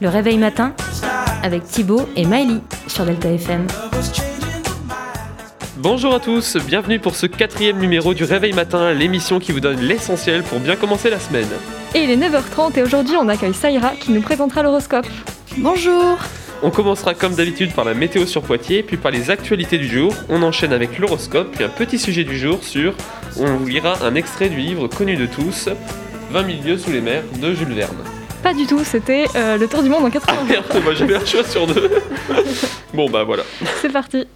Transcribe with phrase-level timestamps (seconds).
[0.00, 0.74] Le réveil matin
[1.42, 3.66] avec Thibaut et Miley sur Delta FM.
[5.76, 9.80] Bonjour à tous, bienvenue pour ce quatrième numéro du Réveil Matin, l'émission qui vous donne
[9.80, 11.48] l'essentiel pour bien commencer la semaine.
[11.96, 15.06] Et il est 9h30 et aujourd'hui on accueille Saïra qui nous présentera l'horoscope.
[15.56, 16.18] Bonjour
[16.62, 20.14] On commencera comme d'habitude par la météo sur Poitiers, puis par les actualités du jour.
[20.28, 22.94] On enchaîne avec l'horoscope, puis un petit sujet du jour sur.
[23.36, 25.68] On vous lira un extrait du livre connu de tous,
[26.30, 28.17] 20 000 lieues sous les mers de Jules Verne.
[28.42, 30.46] Pas du tout, c'était euh, le tour du monde en 80 jours.
[30.48, 31.90] Merde, moi j'avais un choix sur deux.
[32.94, 33.42] bon bah voilà.
[33.80, 34.26] C'est parti.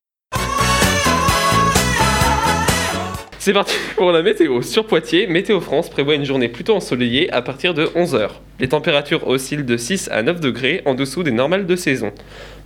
[3.38, 4.62] C'est parti pour la météo.
[4.62, 8.28] Sur Poitiers, Météo France prévoit une journée plutôt ensoleillée à partir de 11h.
[8.60, 12.12] Les températures oscillent de 6 à 9 degrés en dessous des normales de saison.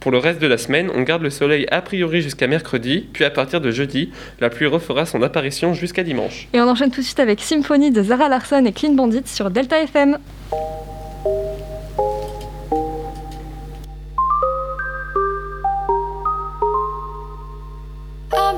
[0.00, 3.24] Pour le reste de la semaine, on garde le soleil a priori jusqu'à mercredi, puis
[3.24, 6.48] à partir de jeudi, la pluie refera son apparition jusqu'à dimanche.
[6.52, 9.50] Et on enchaîne tout de suite avec Symphony de Zara Larson et Clean Bandit sur
[9.50, 10.18] Delta FM.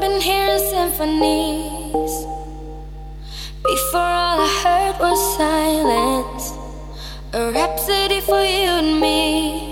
[0.09, 2.15] Been hearing symphonies.
[3.63, 6.53] Before all I heard was silence.
[7.35, 9.68] A rhapsody for you and me.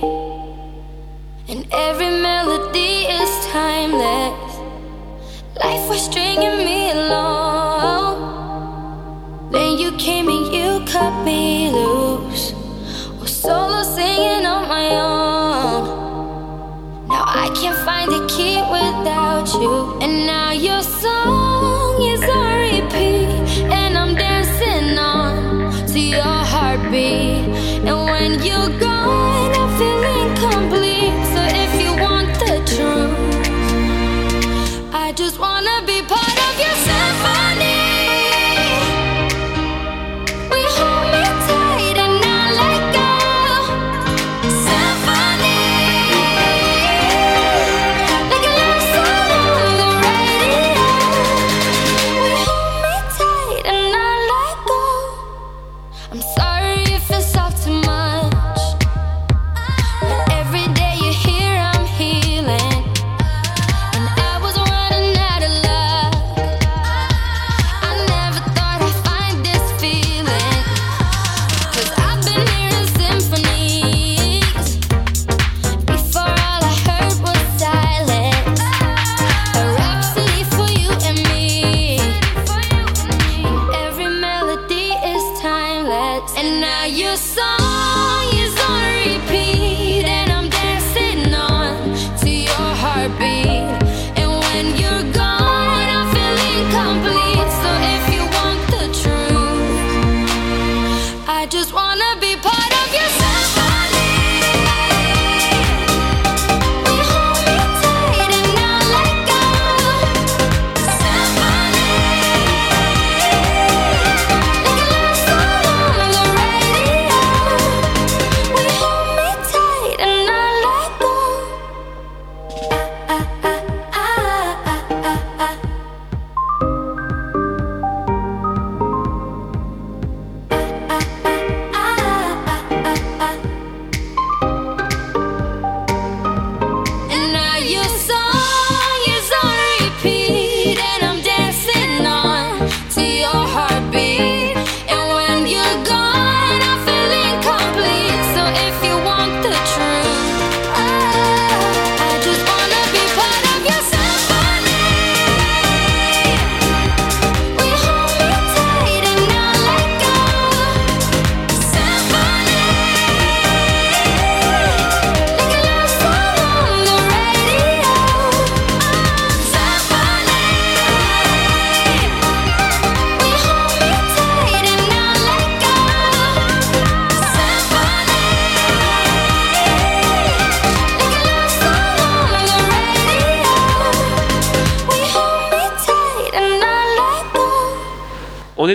[86.35, 87.96] and now you're so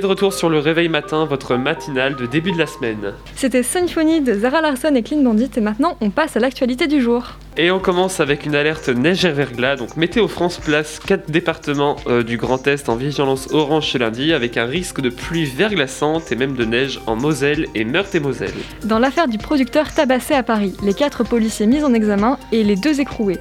[0.02, 3.14] de retour sur le Réveil Matin, votre matinale de début de la semaine.
[3.36, 7.02] C'était Symphony de Zara Larson et Clean Bandit et maintenant on passe à l'actualité du
[7.02, 7.24] jour.
[7.58, 9.76] Et on commence avec une alerte neige et verglas.
[9.76, 14.34] Donc Météo France place 4 départements euh, du Grand Est en vigilance orange ce lundi
[14.34, 18.54] avec un risque de pluie verglaçante et même de neige en Moselle et Meurthe-et-Moselle.
[18.84, 22.76] Dans l'affaire du producteur tabassé à Paris, les quatre policiers mis en examen et les
[22.76, 23.40] deux écroués.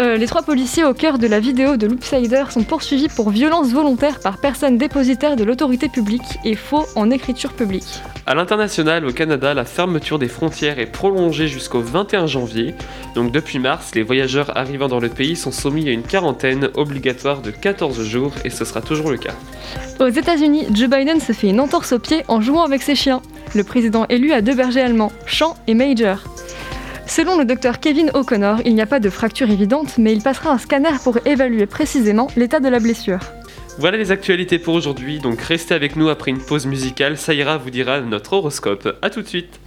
[0.00, 3.72] Euh, les trois policiers au cœur de la vidéo de Loopsider sont poursuivis pour violence
[3.72, 8.00] volontaire par personne dépositaire de l'autorité publique et faux en écriture publique.
[8.24, 12.76] À l'international, au Canada, la fermeture des frontières est prolongée jusqu'au 21 janvier.
[13.16, 17.42] Donc depuis mars, les voyageurs arrivant dans le pays sont soumis à une quarantaine obligatoire
[17.42, 19.34] de 14 jours et ce sera toujours le cas.
[19.98, 23.20] Aux États-Unis, Joe Biden se fait une entorse au pied en jouant avec ses chiens.
[23.56, 26.22] Le président élu a deux bergers allemands, Champ et Major.
[27.08, 30.52] Selon le docteur Kevin O'Connor, il n'y a pas de fracture évidente, mais il passera
[30.52, 33.18] un scanner pour évaluer précisément l'état de la blessure.
[33.78, 37.70] Voilà les actualités pour aujourd'hui, donc restez avec nous après une pause musicale, Saïra vous
[37.70, 38.98] dira notre horoscope.
[39.00, 39.58] A tout de suite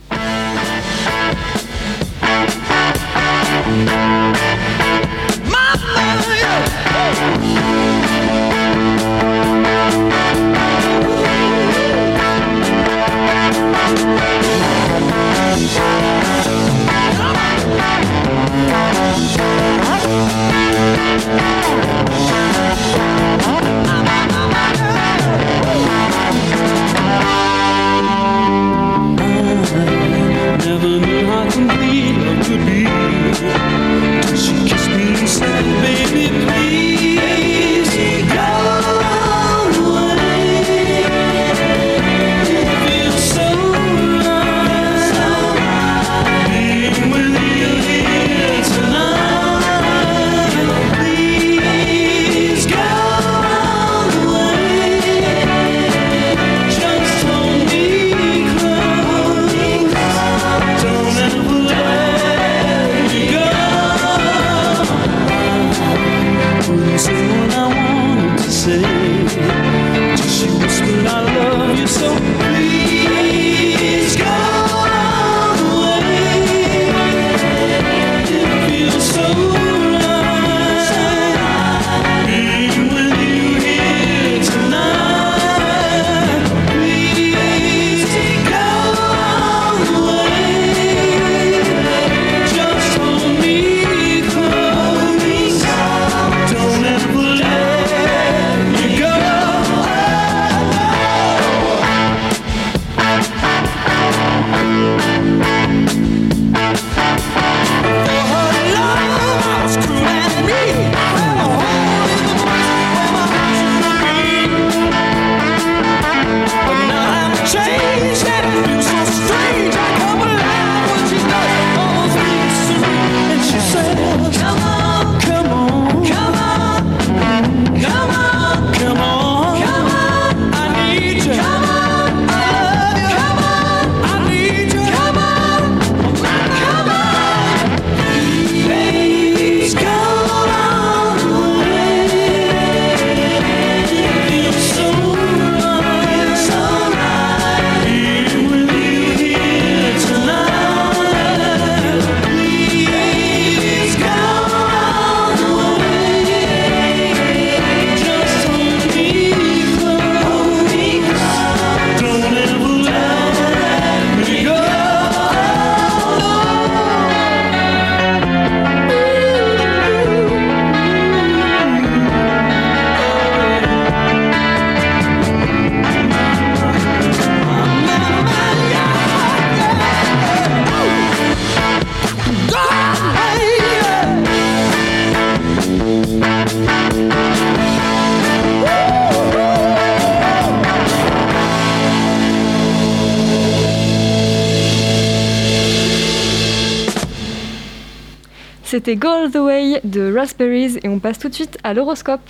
[198.71, 202.21] C'était Go All The Way de Raspberries et on passe tout de suite à l'horoscope.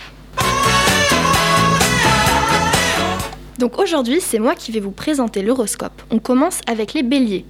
[3.60, 6.02] Donc aujourd'hui, c'est moi qui vais vous présenter l'horoscope.
[6.10, 7.44] On commence avec les béliers.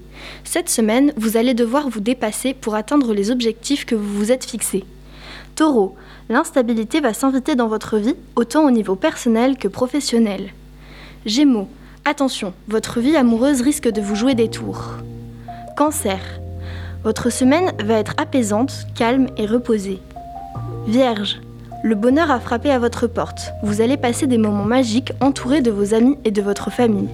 [0.45, 4.45] Cette semaine, vous allez devoir vous dépasser pour atteindre les objectifs que vous vous êtes
[4.45, 4.85] fixés.
[5.55, 5.97] Taureau,
[6.29, 10.51] l'instabilité va s'inviter dans votre vie, autant au niveau personnel que professionnel.
[11.25, 11.69] Gémeaux,
[12.05, 14.99] attention, votre vie amoureuse risque de vous jouer des tours.
[15.79, 16.42] Cancer,
[17.04, 20.00] votre semaine va être apaisante, calme et reposée.
[20.87, 21.40] Vierge,
[21.82, 23.52] le bonheur a frappé à votre porte.
[23.62, 27.09] Vous allez passer des moments magiques entourés de vos amis et de votre famille.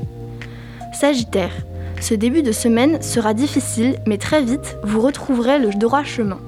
[0.93, 1.53] Sagittaire,
[2.01, 6.39] ce début de semaine sera difficile, mais très vite, vous retrouverez le droit chemin.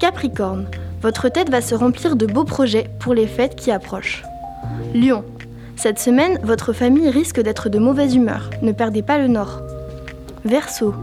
[0.00, 0.66] Capricorne,
[1.02, 4.22] votre tête va se remplir de beaux projets pour les fêtes qui approchent.
[4.94, 5.24] Lion,
[5.76, 8.50] cette semaine, votre famille risque d'être de mauvaise humeur.
[8.62, 9.60] Ne perdez pas le nord.
[10.44, 10.94] Verseau,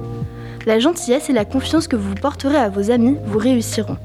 [0.68, 3.96] la gentillesse et la confiance que vous porterez à vos amis vous réussiront.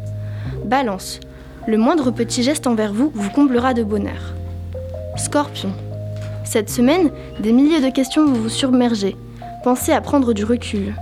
[0.65, 1.19] Balance.
[1.67, 4.33] Le moindre petit geste envers vous vous comblera de bonheur.
[5.17, 5.73] Scorpion.
[6.45, 9.17] Cette semaine, des milliers de questions vont vous submerger.
[9.65, 10.95] Pensez à prendre du recul.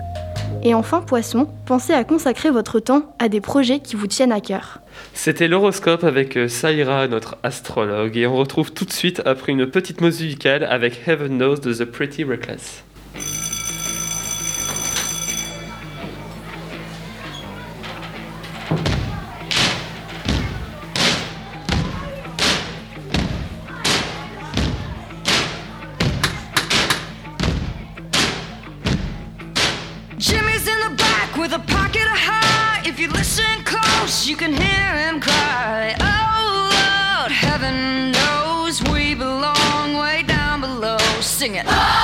[0.62, 4.40] Et enfin, Poisson, pensez à consacrer votre temps à des projets qui vous tiennent à
[4.40, 4.81] cœur.
[5.12, 9.67] C'était l'horoscope avec euh, Saïra, notre astrologue, et on retrouve tout de suite après une
[9.67, 12.83] petite musicale avec Heaven Knows de The Pretty Reckless.
[33.00, 35.97] You listen close, you can hear him cry.
[36.00, 40.99] Oh Lord, heaven knows we belong way down below.
[41.23, 41.64] Sing it.
[41.64, 42.00] Way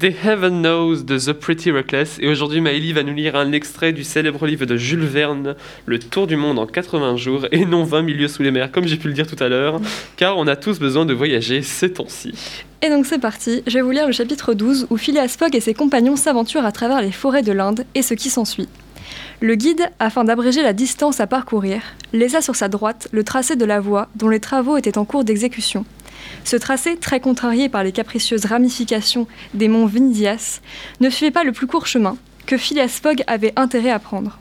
[0.00, 3.92] C'était Heaven Knows de The Pretty Reckless et aujourd'hui Maëlie va nous lire un extrait
[3.92, 7.84] du célèbre livre de Jules Verne, Le Tour du monde en 80 jours et non
[7.84, 9.78] 20 milieux sous les mers comme j'ai pu le dire tout à l'heure,
[10.16, 12.32] car on a tous besoin de voyager ces temps-ci.
[12.80, 15.60] Et donc c'est parti, je vais vous lire le chapitre 12 où Phileas Fogg et
[15.60, 18.68] ses compagnons s'aventurent à travers les forêts de l'Inde et ce qui s'ensuit.
[19.40, 21.82] Le guide, afin d'abréger la distance à parcourir,
[22.14, 25.24] laissa sur sa droite le tracé de la voie dont les travaux étaient en cours
[25.24, 25.84] d'exécution.
[26.44, 30.60] Ce tracé, très contrarié par les capricieuses ramifications des monts Vindhyas,
[31.00, 34.38] ne suivait pas le plus court chemin que Phileas Fogg avait intérêt à prendre.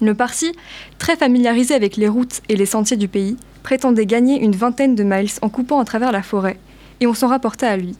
[0.00, 0.52] Le Parsi,
[0.98, 5.04] très familiarisé avec les routes et les sentiers du pays, prétendait gagner une vingtaine de
[5.04, 6.58] miles en coupant à travers la forêt,
[7.00, 7.96] et on s'en rapporta à lui.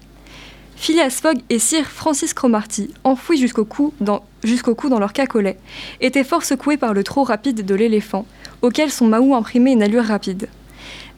[0.76, 4.24] Phileas Fogg et Sir Francis Cromarty, enfouis jusqu'au cou dans,
[4.76, 5.56] cou leur cacolet,
[6.00, 8.26] étaient fort secoués par le trot rapide de l'éléphant,
[8.62, 10.48] auquel son Mahou imprimait une allure rapide.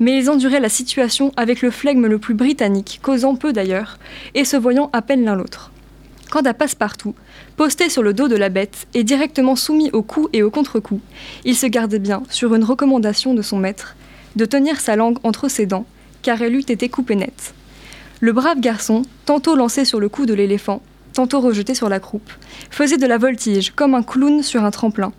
[0.00, 3.98] Mais ils enduraient la situation avec le flegme le plus britannique, causant peu d'ailleurs,
[4.34, 5.70] et se voyant à peine l'un l'autre.
[6.30, 7.14] Quant à Passepartout,
[7.56, 11.00] posté sur le dos de la bête et directement soumis au coup et au contre-coup,
[11.44, 13.94] il se gardait bien, sur une recommandation de son maître,
[14.34, 15.86] de tenir sa langue entre ses dents,
[16.22, 17.54] car elle eût été coupée nette.
[18.20, 20.82] Le brave garçon, tantôt lancé sur le cou de l'éléphant,
[21.12, 22.30] tantôt rejeté sur la croupe,
[22.70, 25.12] faisait de la voltige comme un clown sur un tremplin.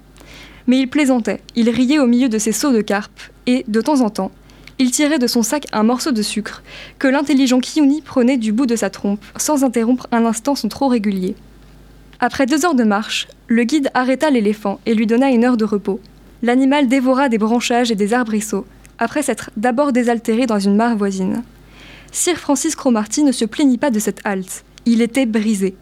[0.68, 4.02] Mais il plaisantait, il riait au milieu de ses sauts de carpe, et, de temps
[4.02, 4.32] en temps,
[4.78, 6.62] il tirait de son sac un morceau de sucre
[7.00, 10.90] que l'intelligent Kiyuni prenait du bout de sa trompe, sans interrompre un instant son trot
[10.90, 11.36] régulier.
[12.20, 15.66] Après deux heures de marche, le guide arrêta l'éléphant et lui donna une heure de
[15.66, 16.00] repos.
[16.42, 18.66] L'animal dévora des branchages et des arbrisseaux,
[19.00, 21.44] après s'être d'abord désaltéré dans une mare voisine.
[22.12, 24.64] Sir Francis Cromarty ne se plaignit pas de cette halte.
[24.86, 25.76] Il était brisé.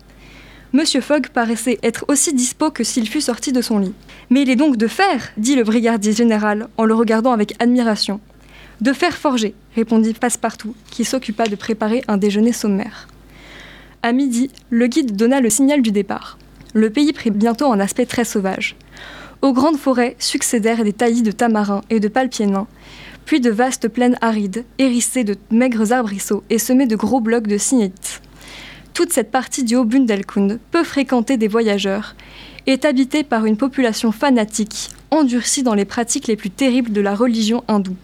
[0.72, 3.94] Monsieur Fogg paraissait être aussi dispo que s'il fût sorti de son lit.
[4.32, 8.20] Mais il est donc de fer, dit le brigadier général en le regardant avec admiration.
[8.82, 13.08] De fer forgé, répondit Passepartout, qui s'occupa de préparer un déjeuner sommaire.
[14.02, 16.38] À midi, le guide donna le signal du départ.
[16.74, 18.76] Le pays prit bientôt un aspect très sauvage.
[19.42, 22.68] Aux grandes forêts succédèrent des taillis de tamarins et de palpiers nains,
[23.26, 27.58] puis de vastes plaines arides, hérissées de maigres arbrisseaux et semées de gros blocs de
[27.58, 28.22] signites.
[28.94, 32.16] Toute cette partie du Haut-Bundelkund, peu fréquentée des voyageurs,
[32.68, 37.16] est habitée par une population fanatique, endurcie dans les pratiques les plus terribles de la
[37.16, 37.96] religion hindoue.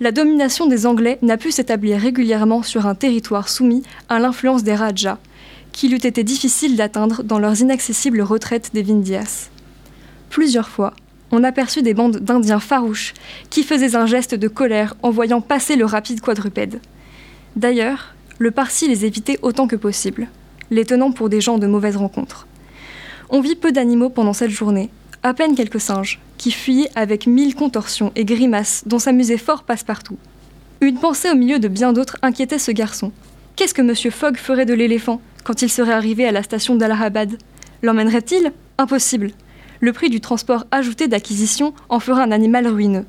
[0.00, 4.74] La domination des Anglais n'a pu s'établir régulièrement sur un territoire soumis à l'influence des
[4.74, 5.18] Rajas,
[5.70, 9.50] qu'il eût été difficile d'atteindre dans leurs inaccessibles retraites des Vindhyas.
[10.30, 10.94] Plusieurs fois,
[11.30, 13.14] on aperçut des bandes d'Indiens farouches
[13.50, 16.80] qui faisaient un geste de colère en voyant passer le rapide quadrupède.
[17.54, 20.26] D'ailleurs, le Parsi les évitait autant que possible,
[20.72, 22.48] les tenant pour des gens de mauvaise rencontre.
[23.30, 24.90] On vit peu d'animaux pendant cette journée,
[25.24, 30.18] à peine quelques singes, qui fuyaient avec mille contorsions et grimaces dont s'amusait fort Passepartout.
[30.82, 33.10] Une pensée au milieu de bien d'autres inquiétait ce garçon.
[33.56, 33.94] Qu'est-ce que M.
[34.12, 37.38] Fogg ferait de l'éléphant quand il serait arrivé à la station d'Allahabad
[37.82, 38.52] L'emmènerait-il?
[38.76, 39.30] Impossible.
[39.80, 43.06] Le prix du transport ajouté d'acquisition en fera un animal ruineux.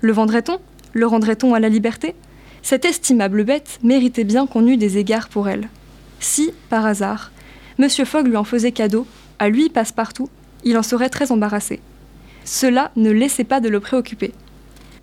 [0.00, 0.58] Le vendrait-on?
[0.92, 2.14] Le rendrait-on à la liberté?
[2.62, 5.68] Cette estimable bête méritait bien qu'on eût des égards pour elle.
[6.20, 7.32] Si, par hasard,
[7.80, 7.88] M.
[7.88, 9.06] Fogg lui en faisait cadeau,
[9.40, 10.28] à lui passe-partout,
[10.64, 11.80] il en serait très embarrassé.
[12.44, 14.32] Cela ne laissait pas de le préoccuper.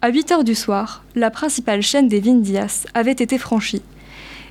[0.01, 3.81] À 8 heures du soir, la principale chaîne des Vindhyas avait été franchie,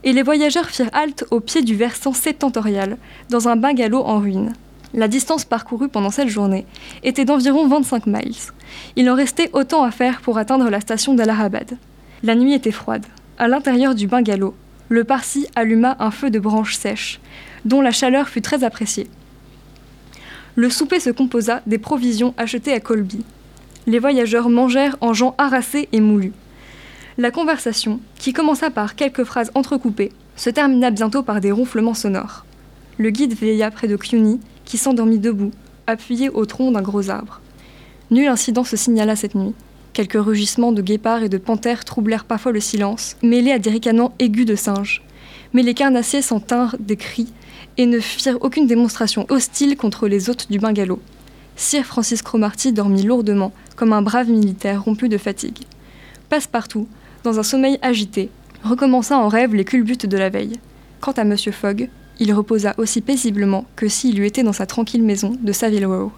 [0.03, 2.99] et les voyageurs firent halte au pied du versant septentorial,
[3.31, 4.53] dans un bungalow en ruine.
[4.93, 6.67] La distance parcourue pendant cette journée
[7.03, 8.37] était d'environ 25 miles.
[8.95, 11.77] Il en restait autant à faire pour atteindre la station d'Allahabad.
[12.23, 13.05] La nuit était froide.
[13.39, 14.55] À l'intérieur du bungalow,
[14.89, 17.21] le Parsi alluma un feu de branches sèches,
[17.65, 19.09] dont la chaleur fut très appréciée.
[20.57, 23.25] Le souper se composa des provisions achetées à Colby.
[23.87, 26.33] Les voyageurs mangèrent en gens harassés et moulus.
[27.19, 32.45] La conversation, qui commença par quelques phrases entrecoupées, se termina bientôt par des ronflements sonores.
[32.99, 35.51] Le guide veilla près de Cluny, qui s'endormit debout,
[35.89, 37.41] appuyé au tronc d'un gros arbre.
[38.13, 39.55] Nul incident se signala cette nuit.
[39.93, 44.15] Quelques rugissements de guépards et de panthères troublèrent parfois le silence, mêlés à des ricanements
[44.21, 45.03] aigus de singes.
[45.53, 47.33] Mais les carnassiers s'en tinrent des cris
[47.77, 51.01] et ne firent aucune démonstration hostile contre les hôtes du bungalow.
[51.57, 55.61] Sir Francis Cromarty dormit lourdement, comme un brave militaire rompu de fatigue.
[56.29, 56.89] Passepartout,
[57.23, 58.31] dans un sommeil agité,
[58.63, 60.59] recommença en rêve les culbutes de la veille.
[61.01, 61.37] Quant à M.
[61.37, 65.87] Fogg, il reposa aussi paisiblement que s'il eût été dans sa tranquille maison de Savile
[65.87, 66.13] Row.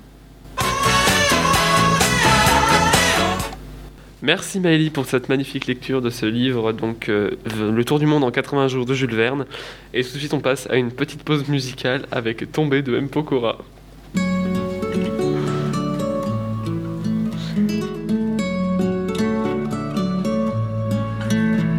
[4.26, 8.24] Merci Maëlie pour cette magnifique lecture de ce livre, donc euh, Le Tour du monde
[8.24, 9.46] en 80 jours de Jules Verne.
[9.94, 13.08] Et tout de suite on passe à une petite pause musicale avec Tombée de M.
[13.08, 13.58] Pokora.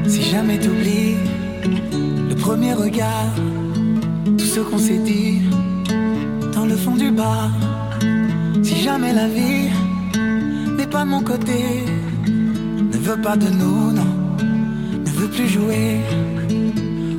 [0.06, 1.18] Si jamais t'oublies
[2.30, 3.36] le premier regard,
[4.38, 5.42] tout ce qu'on s'est dit
[6.54, 7.52] dans le fond du bar.
[8.64, 9.68] Si jamais la vie
[10.78, 11.84] n'est pas de mon côté,
[13.08, 16.02] veut pas de nous, non, ne veut plus jouer.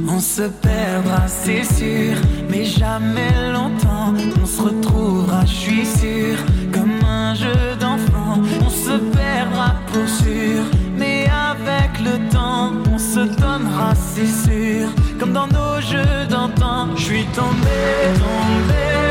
[0.07, 2.14] On se perdra, c'est sûr,
[2.51, 4.12] mais jamais longtemps.
[4.42, 6.37] On se retrouvera, je suis sûr,
[6.74, 8.35] comme un jeu d'enfant.
[8.66, 10.62] On se perdra pour sûr,
[10.98, 16.88] mais avec le temps, on se donnera, c'est sûr, comme dans nos jeux d'antan.
[16.96, 17.79] Je suis tombé,
[18.20, 19.08] tombé, tombé.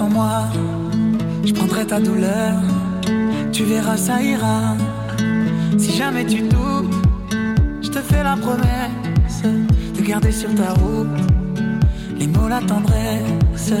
[0.00, 0.42] En moi.
[1.44, 2.54] Je prendrai ta douleur,
[3.52, 4.76] tu verras ça ira.
[5.78, 6.94] Si jamais tu doutes,
[7.82, 9.42] je te fais la promesse
[9.96, 11.08] de garder sur ta route
[12.18, 13.72] les mots, la tendresse.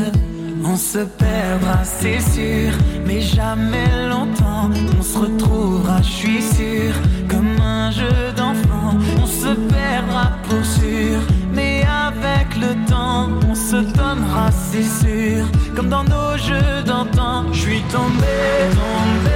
[0.64, 2.72] On se perdra, c'est sûr,
[3.06, 4.70] mais jamais longtemps.
[4.98, 6.92] On se retrouvera, je suis sûr,
[7.28, 8.96] comme un jeu d'enfant.
[9.22, 11.20] On se perdra pour sûr,
[11.54, 15.46] mais avec le temps, on se donnera, c'est sûr,
[15.78, 17.44] comme dans nos jeux d'antan.
[17.52, 18.26] Je suis tombé,
[18.72, 19.27] tombé, tombé.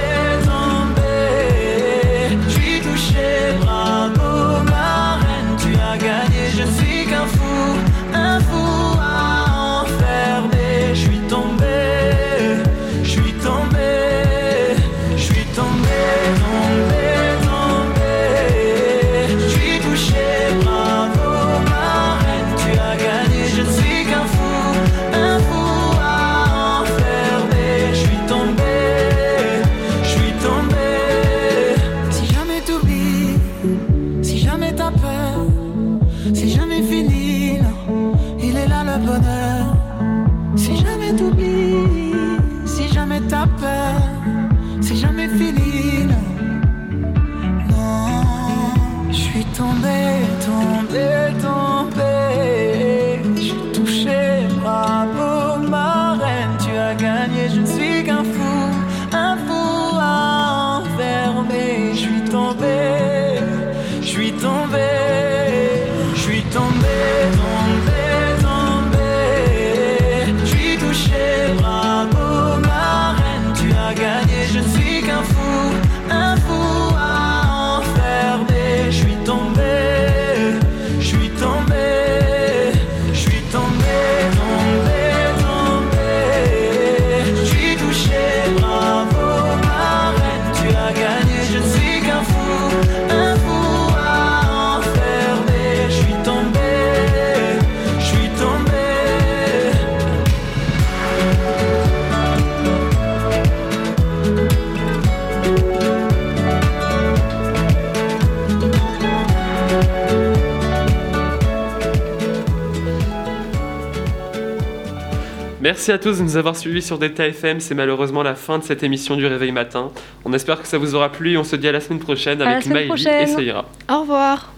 [115.63, 117.61] Merci à tous de nous avoir suivis sur Delta FM.
[117.61, 119.91] C'est malheureusement la fin de cette émission du Réveil Matin.
[120.25, 122.41] On espère que ça vous aura plu et on se dit à la semaine prochaine
[122.41, 123.27] À avec Maëlie et.
[123.27, 123.63] Saïra.
[123.89, 124.51] Au revoir.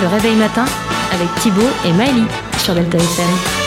[0.00, 0.66] Le réveil matin
[1.12, 3.63] avec Thibaut et Maëlie sur Delta FM.